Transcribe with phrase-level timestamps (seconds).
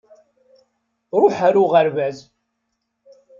[1.21, 2.17] Ṛuḥ ar uɣerbaz!